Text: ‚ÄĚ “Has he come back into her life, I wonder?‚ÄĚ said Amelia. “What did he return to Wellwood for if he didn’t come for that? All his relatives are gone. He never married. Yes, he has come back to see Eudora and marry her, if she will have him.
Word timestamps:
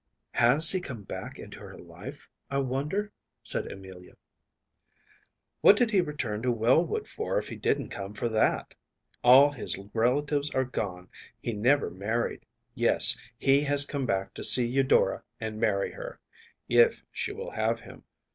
‚ÄĚ 0.33 0.39
“Has 0.39 0.71
he 0.71 0.81
come 0.81 1.03
back 1.03 1.37
into 1.37 1.59
her 1.59 1.77
life, 1.77 2.27
I 2.49 2.57
wonder?‚ÄĚ 2.57 3.11
said 3.43 3.71
Amelia. 3.71 4.13
“What 5.61 5.77
did 5.77 5.91
he 5.91 6.01
return 6.01 6.41
to 6.41 6.51
Wellwood 6.51 7.07
for 7.07 7.37
if 7.37 7.49
he 7.49 7.55
didn’t 7.55 7.89
come 7.91 8.15
for 8.15 8.27
that? 8.29 8.73
All 9.23 9.51
his 9.51 9.77
relatives 9.93 10.49
are 10.55 10.65
gone. 10.65 11.09
He 11.39 11.53
never 11.53 11.91
married. 11.91 12.47
Yes, 12.73 13.15
he 13.37 13.61
has 13.65 13.85
come 13.85 14.07
back 14.07 14.33
to 14.33 14.43
see 14.43 14.65
Eudora 14.65 15.21
and 15.39 15.59
marry 15.59 15.91
her, 15.91 16.19
if 16.67 17.03
she 17.11 17.31
will 17.31 17.51
have 17.51 17.81
him. 17.81 18.03